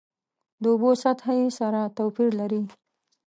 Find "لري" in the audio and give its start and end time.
2.41-2.61